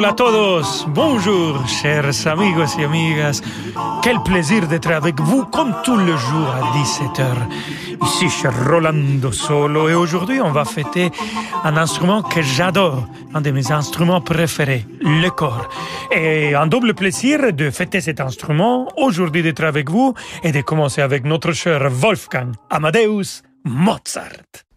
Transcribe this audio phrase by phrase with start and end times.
[0.00, 3.42] Bonjour chers amigos et amigas.
[4.02, 7.26] Quel plaisir d'être avec vous comme tous les jours à 17h.
[8.06, 11.10] Ici chez Rolando Solo et aujourd'hui on va fêter
[11.64, 15.68] un instrument que j'adore, un de mes instruments préférés, le corps.
[16.10, 21.02] Et un double plaisir de fêter cet instrument, aujourd'hui d'être avec vous et de commencer
[21.02, 24.69] avec notre cher Wolfgang Amadeus Mozart.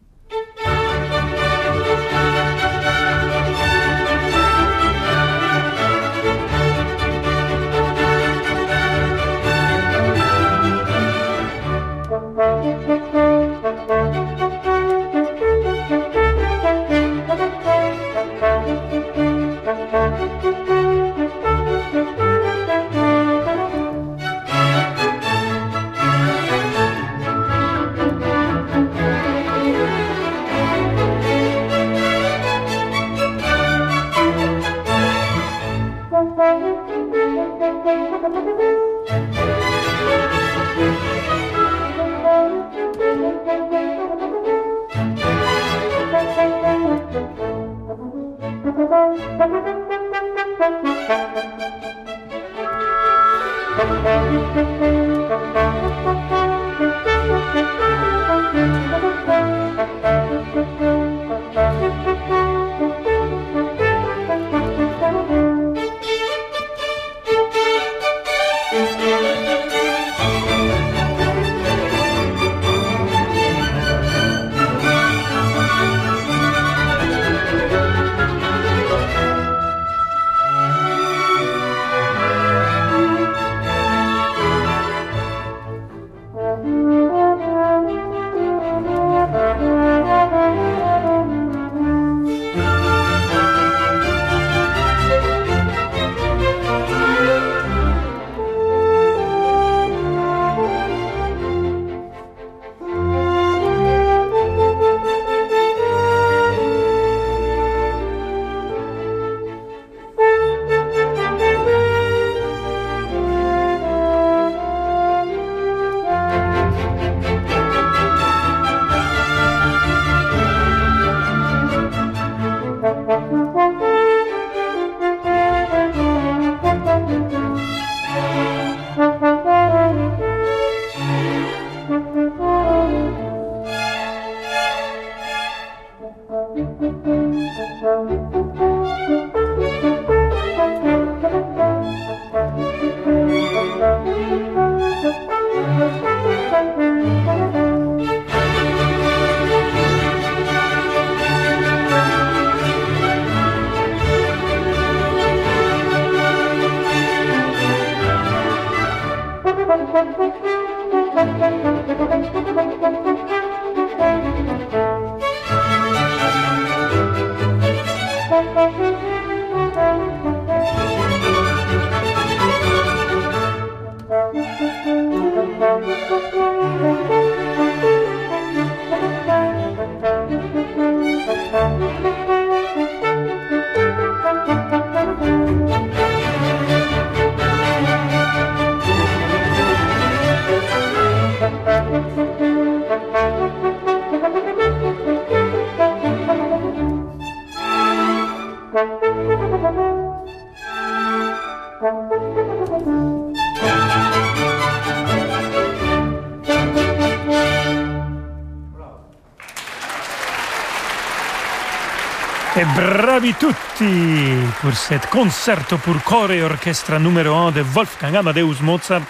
[213.23, 219.03] Bravi tutti pour cet concerto pour corps et orchestre numéro 1 de Wolfgang Amadeus Mozart,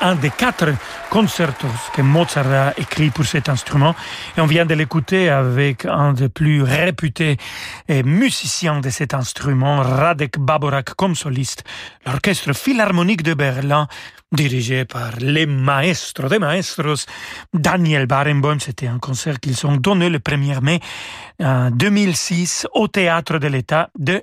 [0.00, 0.72] un des quatre
[1.10, 3.94] concertos que Mozart a écrit pour cet instrument.
[4.36, 7.36] Et on vient de l'écouter avec un des plus réputés
[7.88, 11.64] musiciens de cet instrument, Radek Baborak comme soliste,
[12.06, 13.86] l'orchestre philharmonique de Berlin,
[14.32, 17.06] dirigé par les maestros des maestros,
[17.52, 18.60] Daniel Barenboim.
[18.60, 20.80] C'était un concert qu'ils ont donné le 1er mai
[21.40, 24.22] 2006 au Théâtre de l'État de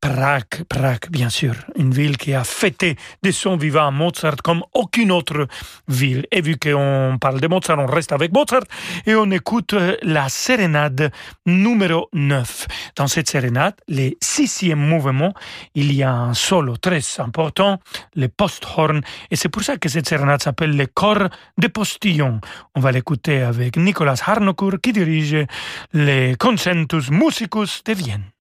[0.00, 0.64] Prague.
[0.68, 5.46] Prague, bien sûr, une ville qui a fêté de son vivant Mozart comme aucune autre
[5.86, 6.26] ville.
[6.32, 8.64] Et vu qu'on parle de Mozart, on reste avec Mozart
[9.06, 11.12] et on écoute la sérénade
[11.46, 12.66] numéro 9.
[12.96, 15.32] Dans cette sérénade, les sixième mouvement,
[15.74, 17.78] il y a un solo très important,
[18.16, 19.00] le post-horn,
[19.30, 22.40] et c'est pour ça que cette sérénade s'appelle le corps de postillon.
[22.74, 25.36] On va l'écouter avec Nicolas Harnoncourt qui dirige
[25.92, 28.32] les Concentus Musicus de Vienne.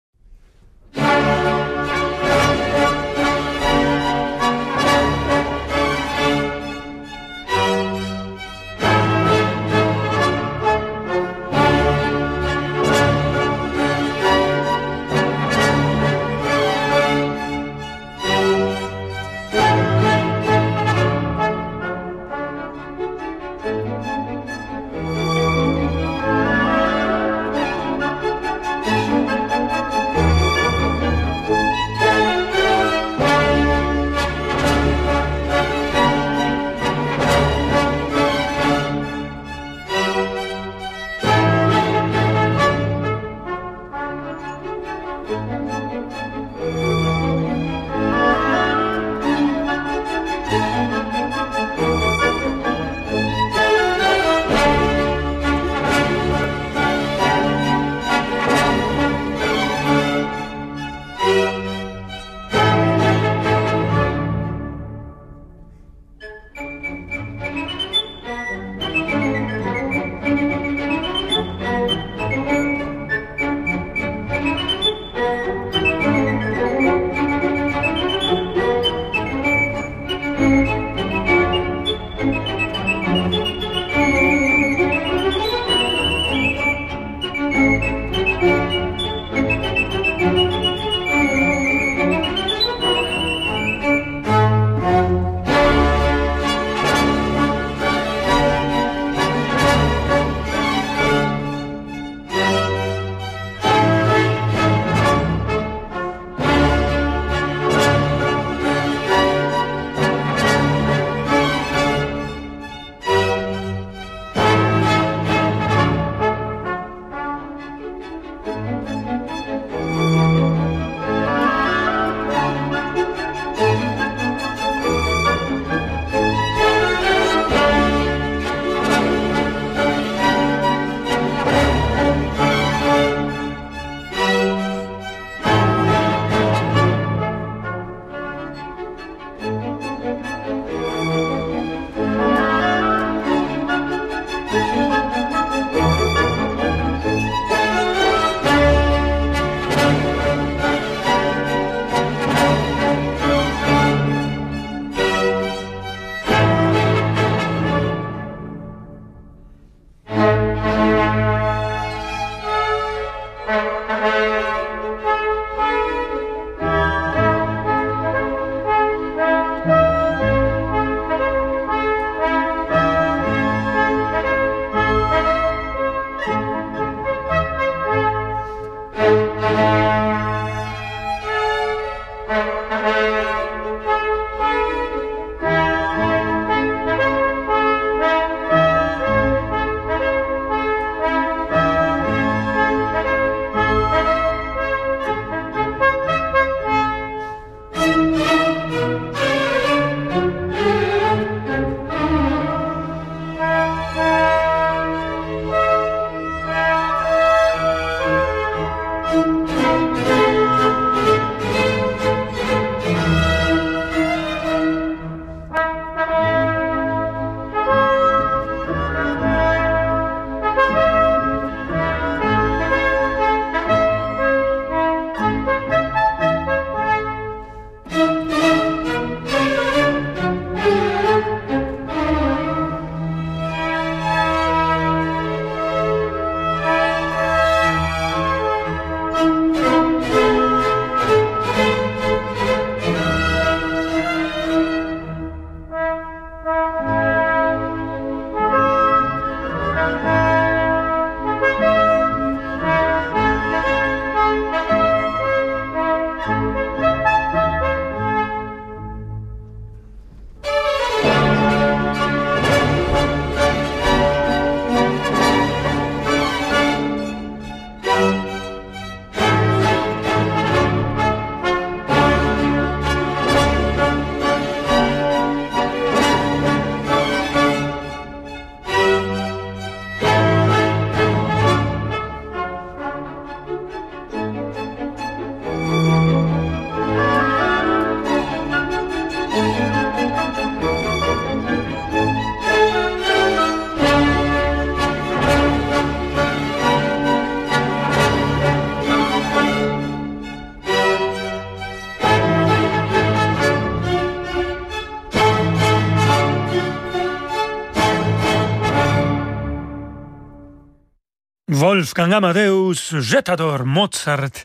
[311.49, 314.43] Wolfgang Amadeus, je t'adore, Mozart.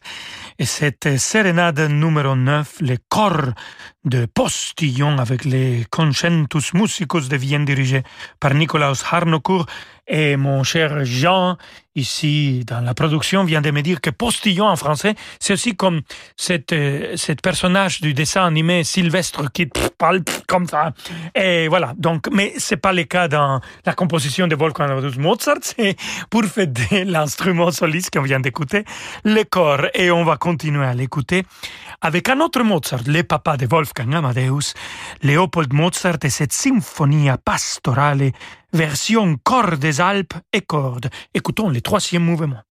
[0.56, 3.54] Et cette sérénade numéro 9, le corps
[4.04, 8.04] de Postillon avec les Concentus Musicus de Vienne dirigés
[8.38, 9.66] par Nikolaus Harnoncourt,
[10.08, 11.56] et mon cher Jean,
[11.94, 16.00] ici dans la production, vient de me dire que postillon en français, c'est aussi comme
[16.36, 19.66] cette, euh, cette personnage du dessin animé Sylvestre qui
[19.98, 20.92] parle comme ça.
[21.34, 21.94] Et voilà.
[21.96, 25.58] Donc, mais c'est pas le cas dans la composition de Wolfgang Amadeus Mozart.
[25.62, 25.96] C'est
[26.30, 28.84] pour fêter l'instrument soliste qu'on vient d'écouter,
[29.24, 29.86] le corps.
[29.94, 31.44] Et on va continuer à l'écouter
[32.00, 34.74] avec un autre Mozart, le papa de Wolfgang Amadeus,
[35.22, 38.32] Leopold Mozart et cette symphonie pastorale
[38.72, 41.10] version corps des Alpes et cordes.
[41.34, 42.62] Écoutons le troisième mouvement.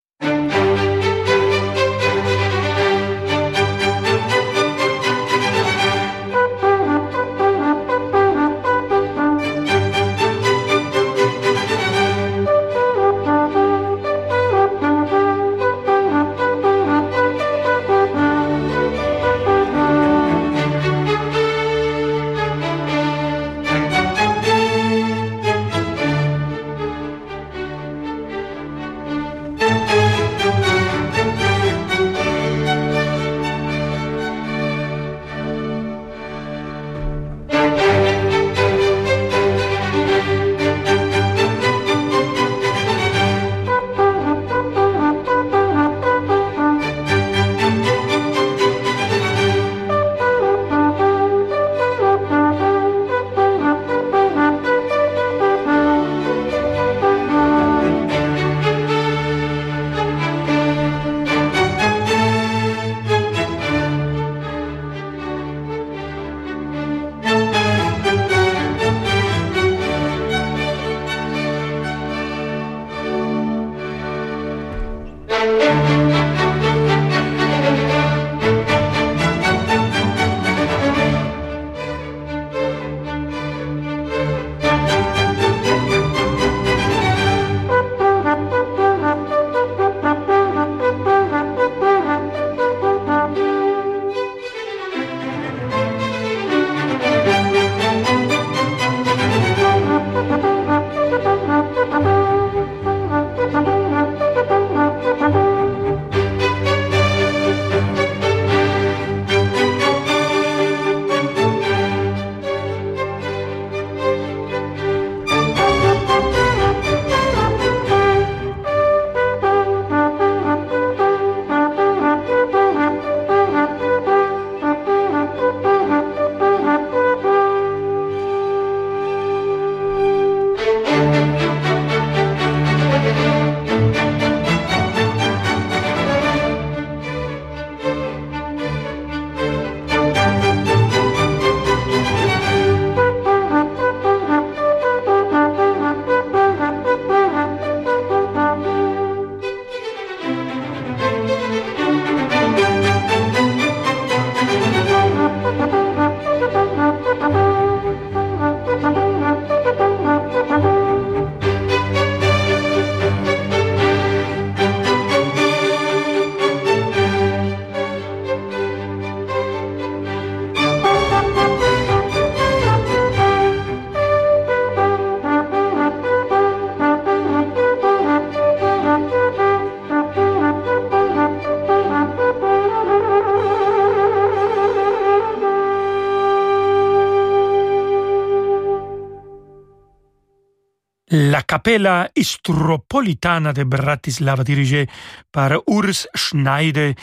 [191.52, 194.88] Capella Istropolitana de Bratislava dirigée
[195.34, 196.94] par Urs Schneider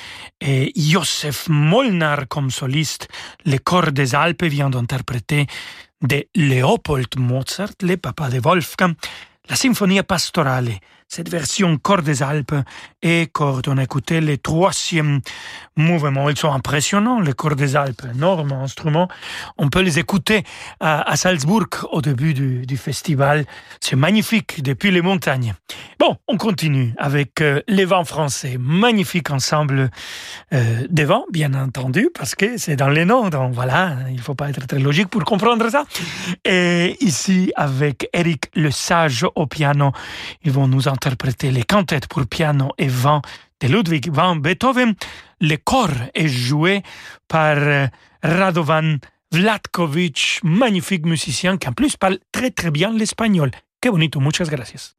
[0.41, 3.09] et Josef Molnar comme soliste.
[3.45, 5.47] Le corps des Alpes vient d'interpréter
[6.01, 8.95] de Leopold Mozart, le papa de Wolfgang,
[9.51, 12.55] la symphonie pastorale cette version corps des Alpes
[13.03, 15.21] et quand on écoutait les troisième
[15.79, 16.29] mouvements.
[16.29, 19.09] Ils sont impressionnants, les corps des Alpes, énormes instruments.
[19.57, 20.45] On peut les écouter
[20.81, 23.45] à, Salzbourg au début du, festival.
[23.81, 25.55] C'est magnifique depuis les montagnes.
[25.99, 28.57] Bon, on continue avec euh, les vents français.
[28.59, 29.91] Magnifique ensemble
[30.53, 33.31] euh, des vents, bien entendu, parce que c'est dans les noms.
[33.31, 35.85] Donc voilà, il faut pas être très logique pour comprendre ça.
[36.45, 39.91] Et ici, avec Eric Le Sage au piano,
[40.45, 43.23] ils vont nous interpréter les cantates pour piano et vent
[43.61, 44.95] de Ludwig van Beethoven.
[45.41, 46.83] Le corps est joué
[47.29, 47.87] par euh,
[48.23, 48.99] Radovan
[49.31, 53.51] Vladkovic, magnifique musicien qui en plus parle très très bien l'espagnol.
[53.81, 54.97] Que bonito, muchas gracias.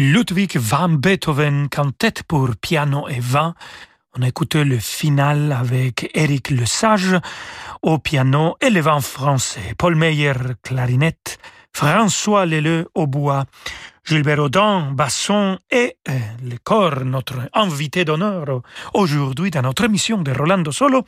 [0.00, 3.54] Ludwig van Beethoven, quintette pour piano et vin.
[4.16, 7.16] On a écouté le final avec Éric Lesage
[7.82, 11.40] au piano et le vent français, Paul Meyer clarinette,
[11.72, 13.46] François Leleu au bois,
[14.04, 16.12] Gilbert Audin, basson et euh,
[16.44, 18.62] le corps, notre invité d'honneur
[18.94, 21.06] aujourd'hui dans notre émission de Rolando Solo,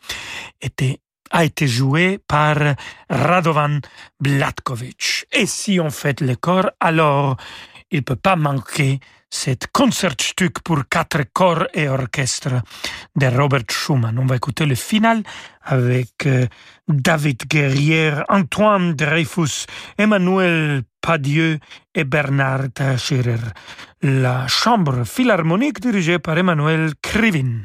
[0.61, 0.99] était
[1.31, 2.57] a été joué par
[3.09, 3.81] Radovan
[4.21, 5.27] Blatkovic.
[5.33, 7.37] Et si on fait le corps, alors
[7.91, 9.01] il peut pas manquer
[9.31, 12.63] cet Concertstück pour quatre corps et orchestre
[13.15, 14.19] de Robert Schumann.
[14.19, 15.23] On va écouter le final
[15.63, 16.47] avec euh,
[16.89, 21.59] David Guerrière, Antoine Dreyfus, Emmanuel Padieu
[21.95, 23.39] et Bernard Scherer.
[24.03, 27.61] La chambre philharmonique dirigée par Emmanuel Krivin.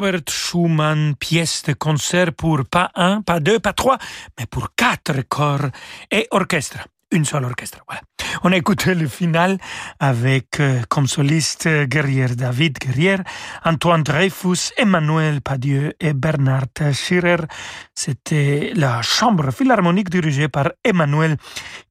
[0.00, 3.98] Robert Schumann, pièce de concert pour pas un, pas deux, pas trois,
[4.38, 5.68] mais pour quatre corps
[6.10, 6.78] et orchestre
[7.10, 7.78] une seule orchestre.
[7.86, 8.02] Voilà.
[8.42, 9.58] On a écouté le final
[9.98, 13.22] avec euh, comme soliste euh, Guerrière David Guerrière,
[13.64, 17.42] Antoine Dreyfus, Emmanuel Padieu et Bernard Schirer.
[17.94, 21.36] C'était la chambre philharmonique dirigée par Emmanuel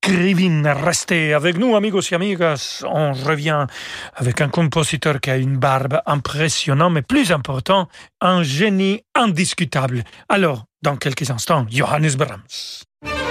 [0.02, 0.64] Krivin.
[0.74, 2.84] Restez avec nous, amigos et amigas.
[2.88, 3.68] On revient
[4.16, 7.88] avec un compositeur qui a une barbe impressionnante, mais plus important,
[8.22, 10.04] un génie indiscutable.
[10.30, 13.29] Alors, dans quelques instants, Johannes Brahms.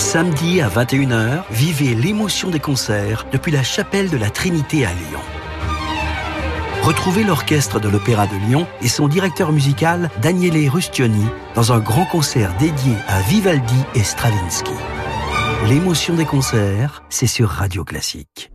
[0.00, 5.20] Samedi à 21h, vivez l'émotion des concerts depuis la chapelle de la Trinité à Lyon.
[6.82, 12.06] Retrouvez l'orchestre de l'Opéra de Lyon et son directeur musical Daniele Rustioni dans un grand
[12.06, 14.72] concert dédié à Vivaldi et Stravinsky.
[15.68, 18.50] L'émotion des concerts, c'est sur Radio Classique.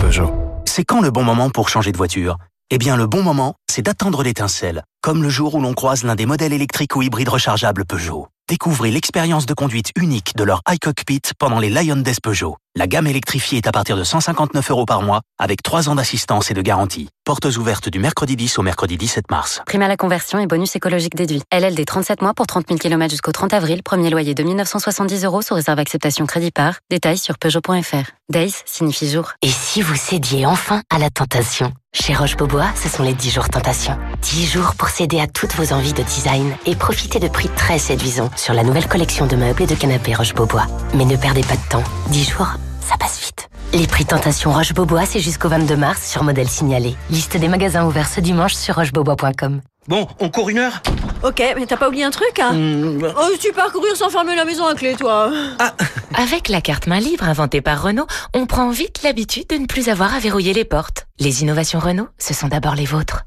[0.00, 0.34] Peugeot.
[0.66, 2.36] C'est quand le bon moment pour changer de voiture?
[2.70, 6.14] Eh bien, le bon moment, c'est d'attendre l'étincelle, comme le jour où l'on croise l'un
[6.14, 8.28] des modèles électriques ou hybrides rechargeables Peugeot.
[8.46, 12.56] Découvrez l'expérience de conduite unique de leur iCockpit pendant les Lion Days Peugeot.
[12.76, 16.50] La gamme électrifiée est à partir de 159 euros par mois, avec 3 ans d'assistance
[16.50, 17.08] et de garantie.
[17.24, 19.62] Portes ouvertes du mercredi 10 au mercredi 17 mars.
[19.66, 21.42] Prime à la conversion et bonus écologique déduit.
[21.52, 23.82] LLD 37 mois pour 30 000 km jusqu'au 30 avril.
[23.82, 26.74] Premier loyer de 1970 euros sous réserve acceptation crédit par.
[26.90, 28.12] Détails sur Peugeot.fr.
[28.30, 29.32] Days signifie jour.
[29.42, 31.72] Et si vous cédiez enfin à la tentation?
[31.94, 33.98] Chez Roche-Beaubois, ce sont les 10 jours tentation.
[34.22, 37.78] 10 jours pour céder à toutes vos envies de design et profiter de prix très
[37.78, 40.66] séduisants sur la nouvelle collection de meubles et de canapés Roche-Beaubois.
[40.94, 41.84] Mais ne perdez pas de temps.
[42.10, 42.48] 10 jours,
[42.88, 43.48] ça passe vite.
[43.74, 46.94] Les prix Tentation Roche-Beaubois, c'est jusqu'au 22 mars sur modèle signalé.
[47.10, 49.60] Liste des magasins ouverts ce dimanche sur rochebeaubois.com.
[49.88, 50.82] Bon, on court une heure?
[51.22, 52.52] Ok, mais t'as pas oublié un truc, hein?
[52.52, 55.30] Mmh, Oh, tu pars courir sans fermer la maison à clé, toi
[56.14, 59.88] Avec la carte main libre inventée par Renault, on prend vite l'habitude de ne plus
[59.88, 61.06] avoir à verrouiller les portes.
[61.20, 63.24] Les innovations Renault, ce sont d'abord les vôtres.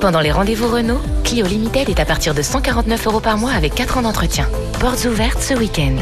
[0.00, 3.74] Pendant les rendez-vous Renault, Clio Limited est à partir de 149 euros par mois avec
[3.74, 4.46] 4 ans d'entretien.
[4.80, 5.96] Portes ouvertes ce week-end.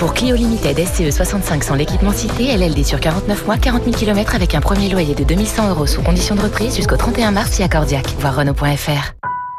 [0.00, 4.34] Pour Clio Limited SCE 65 sans l'équipement cité, LLD sur 49 mois, 40 000 km
[4.34, 7.68] avec un premier loyer de 2100 euros sous condition de reprise jusqu'au 31 mars via
[7.68, 8.06] Cordiac.
[8.18, 9.12] Voir Renault.fr.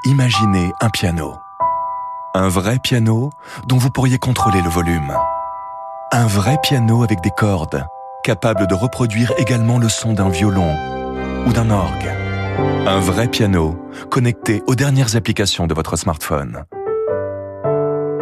[0.06, 1.36] Imaginez un piano.
[2.34, 3.30] Un vrai piano
[3.68, 5.16] dont vous pourriez contrôler le volume.
[6.12, 7.86] Un vrai piano avec des cordes,
[8.24, 10.76] capable de reproduire également le son d'un violon
[11.46, 12.10] ou d'un orgue.
[12.88, 13.78] Un vrai piano
[14.10, 16.64] connecté aux dernières applications de votre smartphone.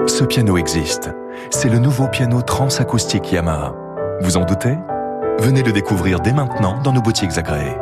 [0.05, 1.11] Ce piano existe.
[1.49, 3.73] C'est le nouveau piano transacoustique Yamaha.
[4.21, 4.77] Vous en doutez?
[5.39, 7.75] Venez le découvrir dès maintenant dans nos boutiques agréées.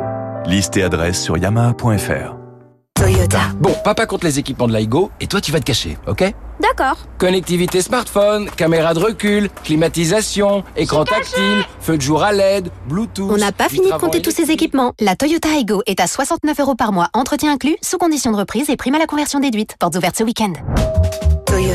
[0.46, 2.36] Liste et adresse sur yamaha.fr.
[2.94, 3.40] Toyota.
[3.58, 6.34] Bon, papa compte les équipements de L'iGo et toi tu vas te cacher, ok?
[6.60, 6.96] D'accord.
[7.18, 13.30] Connectivité smartphone, caméra de recul, climatisation, écran tactile, feu de jour à LED, Bluetooth.
[13.30, 14.94] On n'a pas fini de compter tous ces équipements.
[14.98, 18.68] La Toyota Aygo est à 69 euros par mois, entretien inclus, sous condition de reprise
[18.70, 19.76] et prime à la conversion déduite.
[19.78, 20.52] Portes ouvertes ce week-end.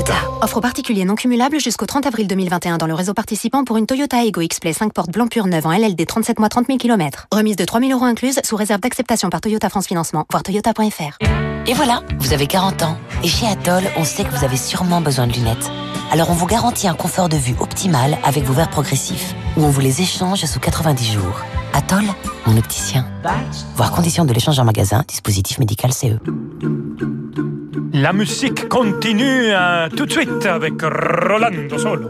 [0.03, 0.29] Toyota.
[0.41, 4.23] Offre particulier non cumulable jusqu'au 30 avril 2021 dans le réseau participant pour une Toyota
[4.23, 7.27] Aygo X-Play 5 portes blanc pur neuve en LLD 37 mois 30 000 km.
[7.31, 10.25] Remise de 3 000 euros incluse sous réserve d'acceptation par Toyota France Financement.
[10.29, 11.17] Voir toyota.fr.
[11.67, 12.97] Et voilà, vous avez 40 ans.
[13.23, 15.71] Et chez Atoll, on sait que vous avez sûrement besoin de lunettes.
[16.11, 19.69] Alors on vous garantit un confort de vue optimal avec vos verres progressifs, ou on
[19.69, 21.41] vous les échange sous 90 jours.
[21.73, 22.05] Atoll,
[22.45, 23.07] mon opticien.
[23.75, 25.93] Voir conditions de l'échange en magasin, dispositif médical.
[25.93, 26.19] CE.
[27.95, 32.09] La musique continue euh, tout de suite avec Rolando Solo.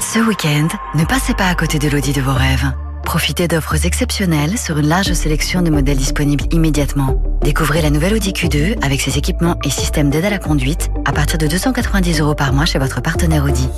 [0.00, 2.72] Ce week-end, ne passez pas à côté de l'audit de vos rêves.
[3.02, 7.20] Profitez d'offres exceptionnelles sur une large sélection de modèles disponibles immédiatement.
[7.42, 11.12] Découvrez la nouvelle Audi Q2 avec ses équipements et systèmes d'aide à la conduite à
[11.12, 13.68] partir de 290 euros par mois chez votre partenaire Audi.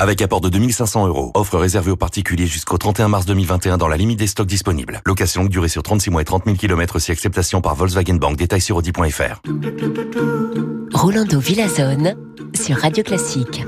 [0.00, 1.32] Avec apport de 2500 euros.
[1.34, 5.02] Offre réservée aux particuliers jusqu'au 31 mars 2021 dans la limite des stocks disponibles.
[5.06, 8.36] Location longue durée sur 36 mois et 30 000 km si acceptation par Volkswagen Bank.
[8.36, 9.40] Détails sur Audi.fr.
[10.94, 12.14] Rolando Villazone
[12.54, 13.64] sur Radio Classique.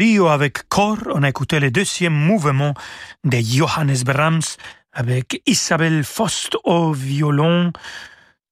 [0.00, 2.72] Avec corps, on a écouté le deuxième mouvement
[3.24, 4.56] de Johannes Brahms
[4.92, 7.72] avec Isabelle Faust au violon,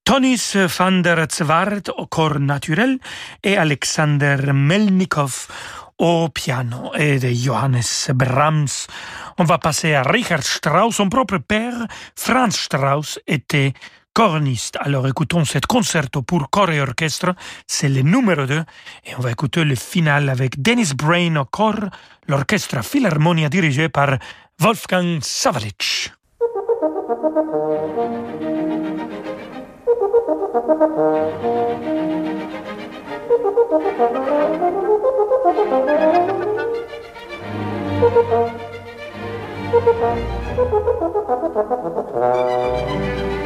[0.02, 2.98] Tonis van der Zwart au corps naturel
[3.44, 5.46] et Alexander Melnikov
[5.98, 8.88] au piano et de Johannes Brahms.
[9.38, 11.86] On va passer à Richard Strauss, son propre père,
[12.16, 13.72] Franz Strauss, était
[14.16, 14.78] corniste.
[14.80, 17.34] Alors écoutons cet concerto pour corps et orchestre,
[17.66, 18.54] c'est le numéro 2,
[19.04, 21.90] et on va écouter le final avec Dennis Brain au corps,
[22.26, 24.16] l'orchestre Philharmonia dirigé par
[24.58, 26.12] Wolfgang Savalic.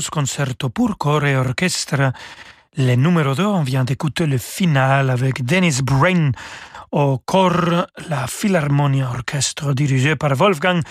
[0.00, 2.12] Concerto pour corps et orchestre.
[2.76, 6.32] Le numéro 2, on vient d'écouter le final avec Dennis Brain
[6.90, 10.82] au corps, la Philharmonia Orchestre dirigée par Wolfgang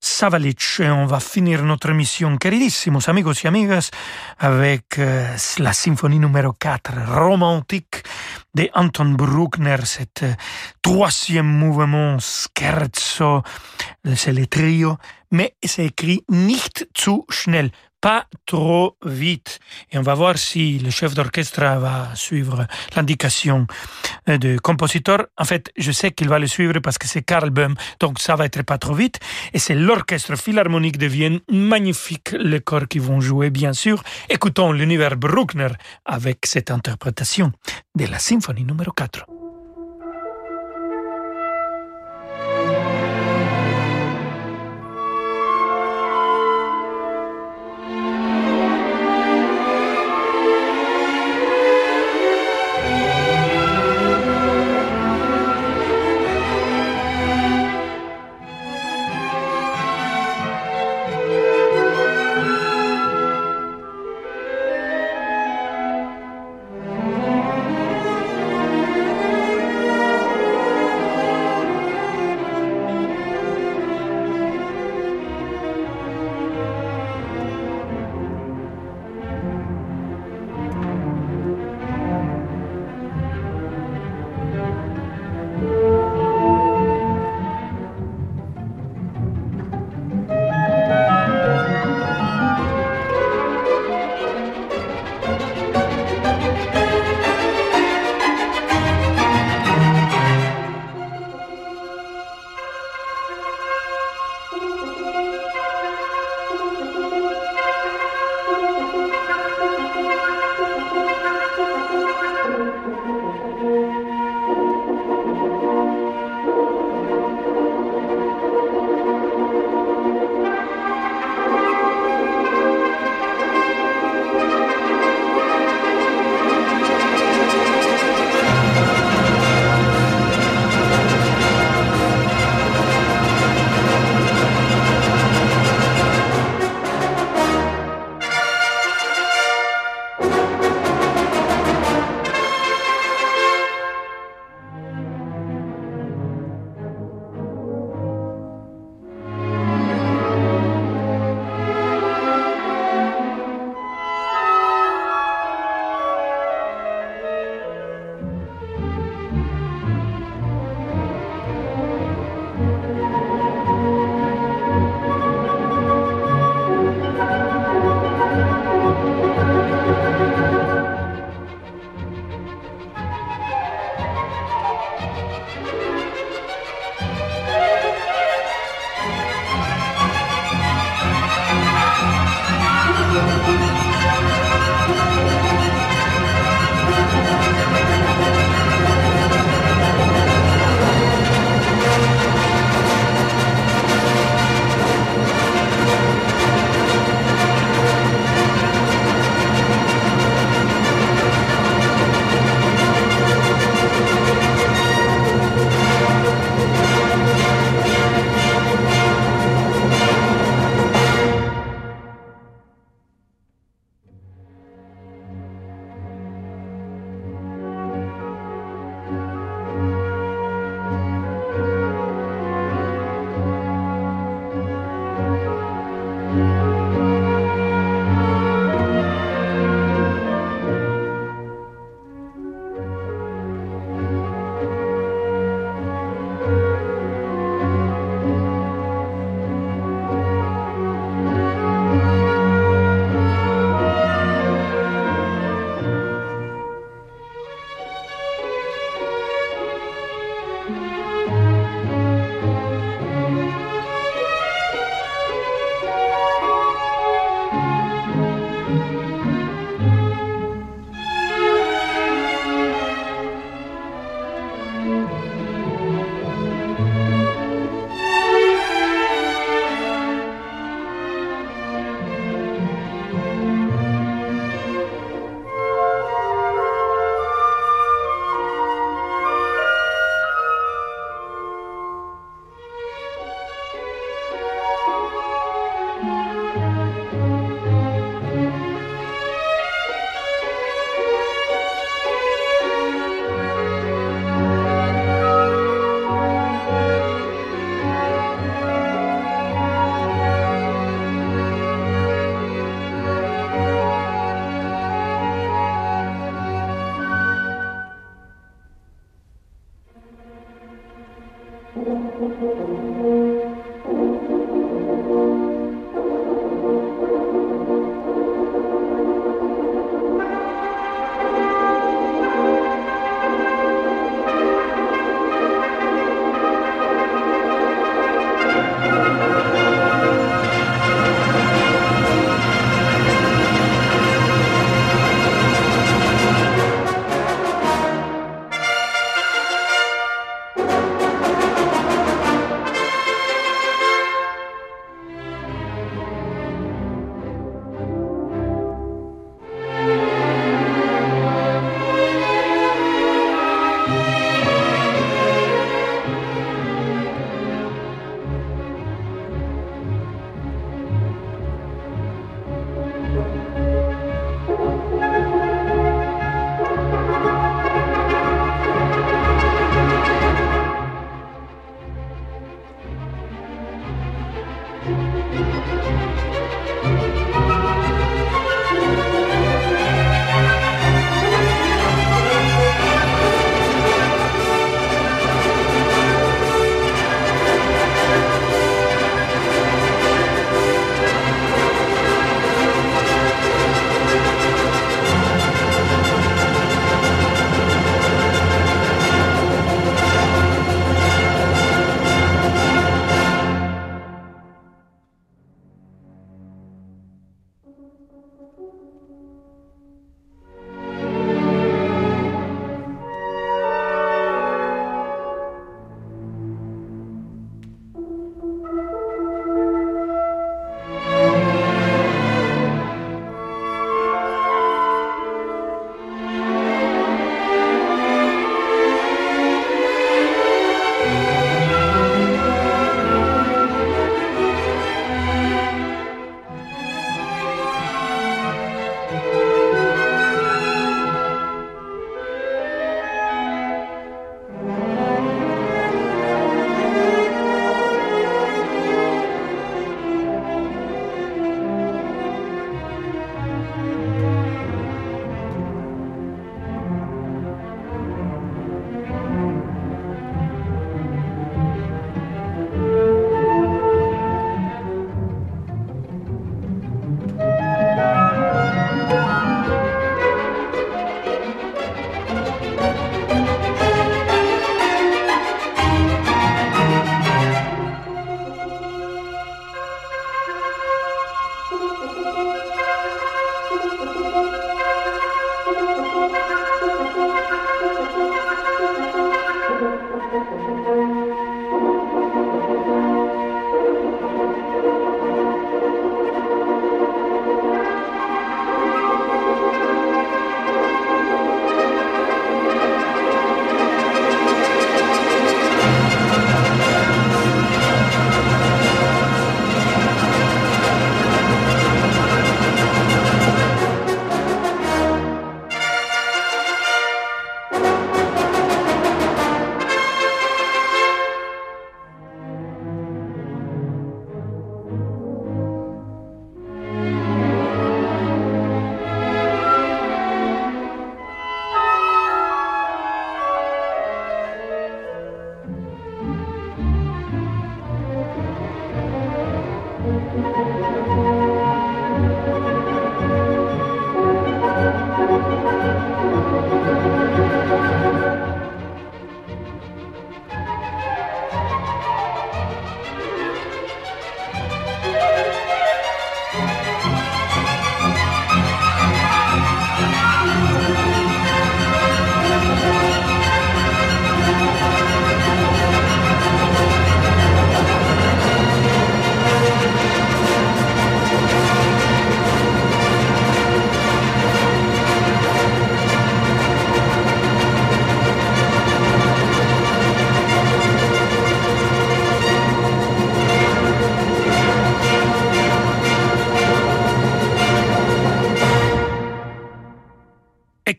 [0.00, 0.60] Savalic.
[0.80, 3.90] Et on va finir notre émission, queridissimos amigos y amigas,
[4.38, 8.04] avec euh, la symphonie numéro 4, romantique
[8.54, 10.34] de Anton Bruckner, cet euh,
[10.80, 13.42] troisième mouvement scherzo,
[14.14, 14.96] c'est le trio,
[15.30, 17.70] mais c'est écrit nicht zu schnell,
[18.00, 19.58] pas trop vite.
[19.90, 23.66] Et on va voir si le chef d'orchestre va suivre l'indication
[24.26, 25.26] du compositeur.
[25.36, 28.36] En fait, je sais qu'il va le suivre parce que c'est Karl Böhm, donc ça
[28.36, 29.18] va être pas trop vite.
[29.52, 34.02] Et c'est l'orchestre philharmonique de Vienne, magnifique les corps qui vont jouer, bien sûr.
[34.28, 35.68] Écoutons l'univers Bruckner
[36.04, 37.52] avec cette interprétation
[37.94, 39.35] de la symphonie numéro 4.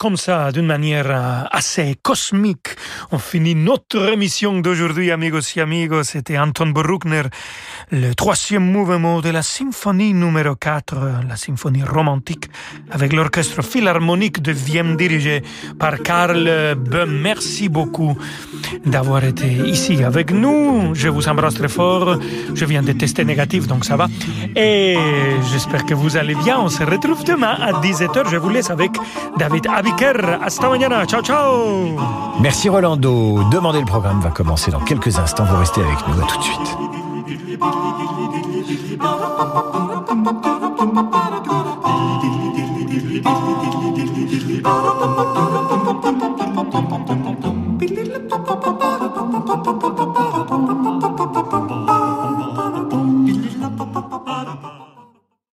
[0.08, 2.70] Comme ça, d'une manière euh, assez cosmique,
[3.12, 6.03] on finit notre émission d'aujourd'hui, amigos et amigos.
[6.03, 7.24] C'était Anton Bruckner,
[7.90, 10.96] le troisième mouvement de la symphonie numéro 4,
[11.28, 12.50] la symphonie romantique,
[12.92, 15.42] avec l'orchestre philharmonique de Vienne dirigé
[15.80, 17.22] par Karl Böhm.
[17.22, 18.18] Merci beaucoup
[18.86, 20.94] d'avoir été ici avec nous.
[20.96, 22.18] Je vous embrasse très fort.
[22.54, 24.08] Je viens de tester négatif, donc ça va.
[24.56, 24.98] Et
[25.52, 26.60] j'espère que vous allez bien.
[26.60, 28.30] On se retrouve demain à 17h.
[28.30, 28.92] Je vous laisse avec
[29.38, 30.40] David Abiker.
[30.44, 31.06] Hasta mañana.
[31.06, 31.98] Ciao, ciao.
[32.42, 33.44] Merci Rolando.
[33.50, 35.46] Demandez le programme va commencer dans quelques instants.
[35.46, 36.22] Vous restez avec nous.
[36.22, 36.97] À tout de suite.
[37.60, 37.70] ba
[49.64, 50.26] ba ba ba